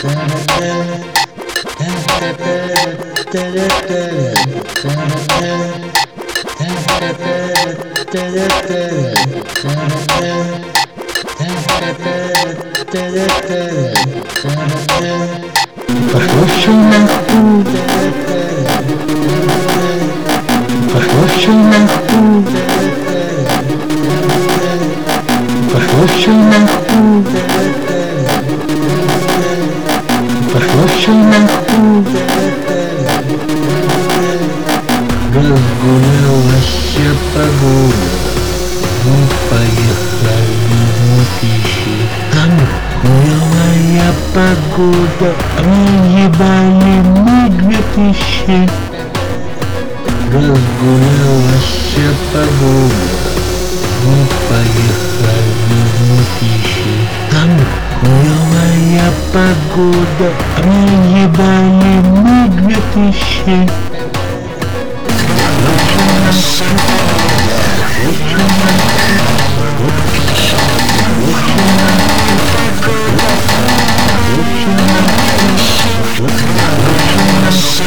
[0.00, 0.16] Пошло
[16.46, 17.66] все нахуй.
[20.92, 22.44] Пошло все нахуй.
[25.70, 26.79] Пошло все нахуй.
[48.00, 48.70] Тысячи.
[50.32, 51.70] Разгулялась
[52.32, 53.04] погода.
[54.04, 54.16] Мы
[54.48, 56.94] поехали в пищи.
[57.30, 57.50] Там
[58.00, 60.28] хуевая погода.
[60.64, 60.80] Мы
[61.22, 63.70] ебали мы две тысячи.
[74.70, 75.29] da
[77.50, 77.80] Yes.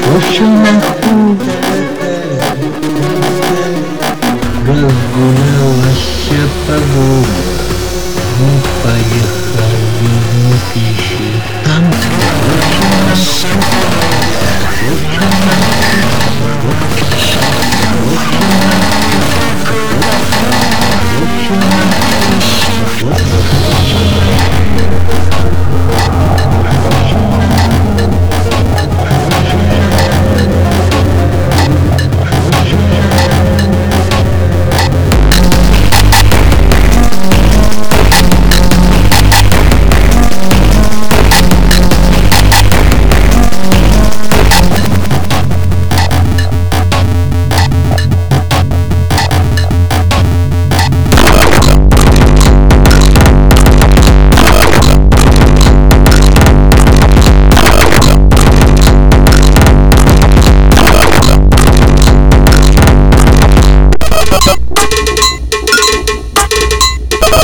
[0.00, 0.97] 我承认。